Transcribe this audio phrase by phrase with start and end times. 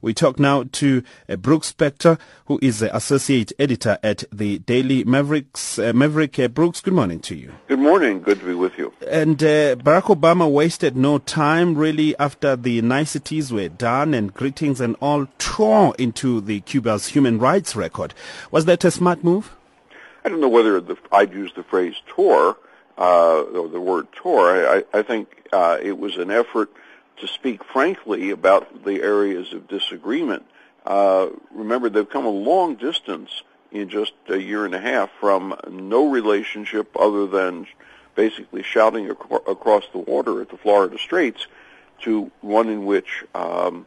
[0.00, 5.04] We talk now to uh, Brookes Spector, who is the associate editor at the Daily
[5.04, 5.78] Mavericks.
[5.78, 7.52] Uh, Maverick uh, Brookes, good morning to you.
[7.66, 8.22] Good morning.
[8.22, 8.92] Good to be with you.
[9.08, 14.80] And uh, Barack Obama wasted no time, really, after the niceties were done and greetings
[14.80, 18.14] and all tore into the Cuba's human rights record.
[18.50, 19.54] Was that a smart move?
[20.24, 22.56] I don't know whether the, I'd use the phrase "tore"
[22.98, 26.70] uh, or the word "tore." I, I think uh, it was an effort
[27.20, 30.44] to speak frankly about the areas of disagreement.
[30.84, 35.54] Uh, remember, they've come a long distance in just a year and a half from
[35.70, 37.66] no relationship other than
[38.14, 41.46] basically shouting ac- across the water at the Florida Straits
[42.00, 43.86] to one in which um,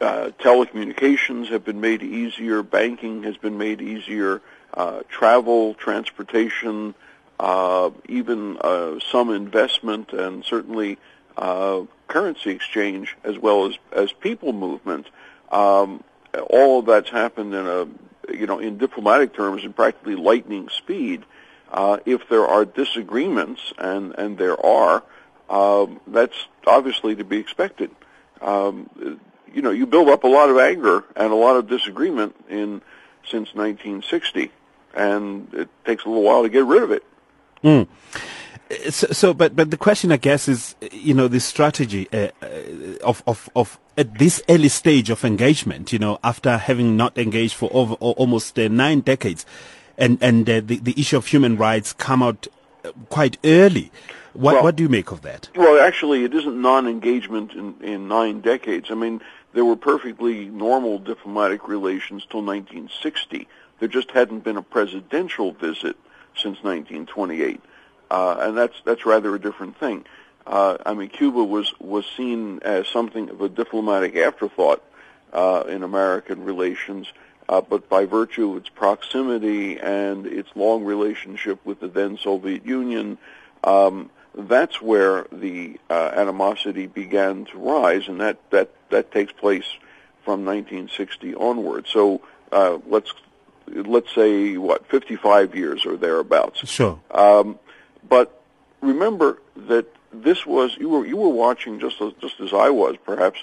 [0.00, 4.40] uh, telecommunications have been made easier, banking has been made easier,
[4.74, 6.94] uh, travel, transportation,
[7.40, 10.98] uh, even uh, some investment, and certainly
[11.38, 15.06] uh, currency exchange as well as as people movement.
[15.50, 16.02] Um,
[16.50, 17.88] all of that's happened in a
[18.32, 21.24] you know in diplomatic terms in practically lightning speed.
[21.70, 25.02] Uh, if there are disagreements, and and there are,
[25.50, 27.90] um, that's obviously to be expected.
[28.40, 29.20] Um,
[29.52, 32.80] you know, you build up a lot of anger and a lot of disagreement in
[33.22, 34.50] since 1960,
[34.94, 37.04] and it takes a little while to get rid of it.
[37.62, 37.86] Mm.
[38.90, 42.48] So, so, but but the question, I guess, is you know the strategy uh, uh,
[43.02, 45.90] of of of at this early stage of engagement.
[45.90, 49.46] You know, after having not engaged for over almost uh, nine decades,
[49.96, 52.46] and and uh, the the issue of human rights come out
[52.84, 53.90] uh, quite early.
[54.34, 55.48] What well, what do you make of that?
[55.56, 58.90] Well, actually, it isn't non-engagement in in nine decades.
[58.90, 59.22] I mean,
[59.54, 63.48] there were perfectly normal diplomatic relations till 1960.
[63.78, 65.96] There just hadn't been a presidential visit
[66.34, 67.62] since 1928
[68.10, 70.04] uh, and that's that's rather a different thing.
[70.46, 74.82] Uh, I mean, Cuba was was seen as something of a diplomatic afterthought
[75.32, 77.12] uh, in American relations,
[77.48, 82.64] uh, but by virtue of its proximity and its long relationship with the then Soviet
[82.64, 83.18] Union,
[83.62, 89.66] um, that's where the uh, animosity began to rise, and that that that takes place
[90.24, 91.86] from 1960 onward.
[91.88, 93.12] So uh, let's
[93.66, 96.68] let's say what 55 years or thereabouts.
[96.68, 96.98] Sure.
[97.10, 97.58] Um,
[98.06, 98.42] but
[98.80, 102.96] remember that this was you were you were watching just as, just as I was
[103.04, 103.42] perhaps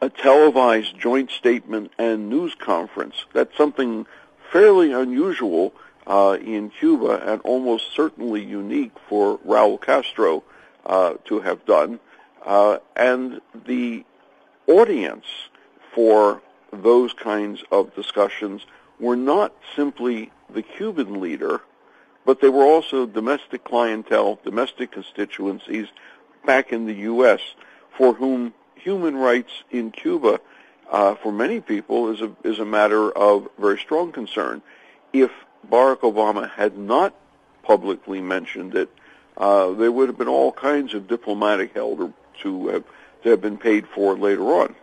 [0.00, 3.24] a televised joint statement and news conference.
[3.32, 4.06] That's something
[4.52, 5.72] fairly unusual
[6.06, 10.44] uh, in Cuba and almost certainly unique for Raul Castro
[10.84, 12.00] uh, to have done.
[12.44, 14.04] Uh, and the
[14.66, 15.24] audience
[15.94, 16.42] for
[16.72, 18.66] those kinds of discussions
[19.00, 21.62] were not simply the Cuban leader
[22.24, 25.88] but they were also domestic clientele, domestic constituencies
[26.44, 27.40] back in the U.S.
[27.96, 30.40] for whom human rights in Cuba,
[30.90, 34.62] uh, for many people, is a is a matter of very strong concern.
[35.12, 35.30] If
[35.70, 37.14] Barack Obama had not
[37.62, 38.90] publicly mentioned it,
[39.36, 42.84] uh, there would have been all kinds of diplomatic help to have
[43.22, 44.74] to have been paid for later on.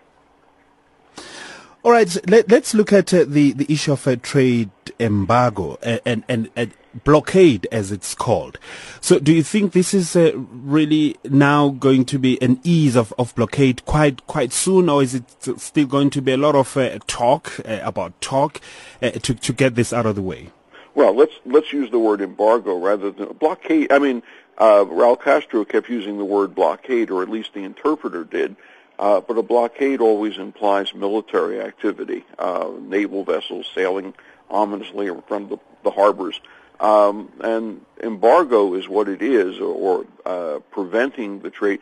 [1.83, 4.69] All right, let, us look at uh, the the issue of a trade
[5.01, 6.73] embargo and, and, and
[7.03, 8.59] blockade, as it's called.
[8.99, 13.13] So, do you think this is uh, really now going to be an ease of,
[13.17, 15.23] of blockade quite quite soon, or is it
[15.59, 18.61] still going to be a lot of uh, talk uh, about talk
[19.01, 20.49] uh, to to get this out of the way?
[20.93, 23.91] Well, let's let's use the word embargo rather than blockade.
[23.91, 24.23] I mean,
[24.57, 28.55] uh, Raul Castro kept using the word blockade, or at least the interpreter did.
[28.99, 34.13] Uh, but a blockade always implies military activity, uh, naval vessels sailing
[34.49, 36.39] ominously from the, the harbors.
[36.79, 41.79] Um, and embargo is what it is, or, or uh, preventing the trade.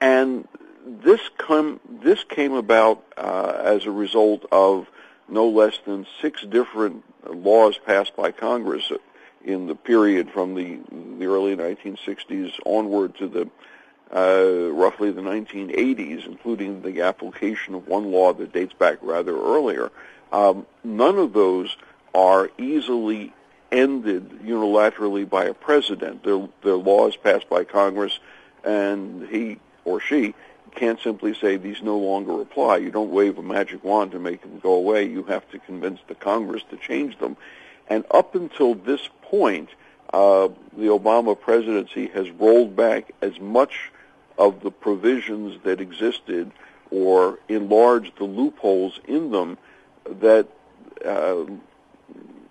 [0.00, 0.48] And
[0.86, 4.86] this come this came about uh, as a result of
[5.28, 8.90] no less than six different laws passed by Congress
[9.44, 10.78] in the period from the
[11.18, 13.48] the early 1960s onward to the
[14.14, 19.90] uh, roughly the 1980s, including the application of one law that dates back rather earlier.
[20.32, 21.76] Um, none of those
[22.14, 23.32] are easily
[23.70, 26.24] ended unilaterally by a president.
[26.24, 28.18] They're, laws passed by Congress,
[28.64, 30.34] and he or she
[30.74, 32.78] can't simply say these no longer apply.
[32.78, 35.04] You don't wave a magic wand to make them go away.
[35.04, 37.36] You have to convince the Congress to change them.
[37.88, 39.70] And up until this point,
[40.12, 43.90] uh, the Obama presidency has rolled back as much
[44.40, 46.50] of the provisions that existed
[46.90, 49.58] or enlarge the loopholes in them
[50.08, 50.48] that
[51.04, 51.44] uh,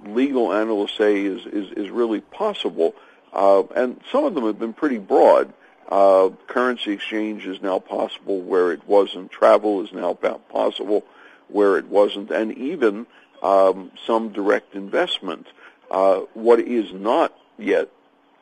[0.06, 2.94] legal analysts say is, is, is really possible.
[3.34, 5.52] Uh, and some of them have been pretty broad.
[5.90, 9.32] Uh, currency exchange is now possible where it wasn't.
[9.32, 11.04] Travel is now possible
[11.48, 13.08] where it wasn't, and even
[13.42, 15.48] um, some direct investment.
[15.90, 17.90] Uh, what is not yet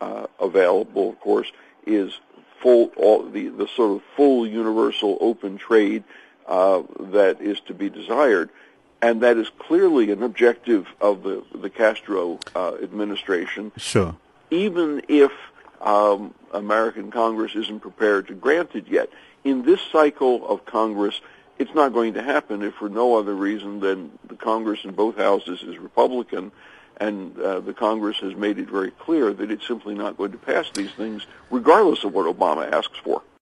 [0.02, 1.50] uh, available, of course,
[1.86, 2.20] is
[2.62, 6.04] full all, the the sort of full universal open trade
[6.48, 8.50] uh, that is to be desired,
[9.02, 13.72] and that is clearly an objective of the the Castro uh, administration.
[13.78, 14.16] Sure.
[14.50, 15.32] Even if
[15.82, 19.10] um, American Congress isn't prepared to grant it yet,
[19.44, 21.20] in this cycle of Congress,
[21.60, 25.18] it's not going to happen if for no other reason than the Congress in both
[25.18, 26.52] houses is Republican
[27.00, 30.38] and uh, the Congress has made it very clear that it's simply not going to
[30.38, 33.22] pass these things, regardless of what Obama asks for.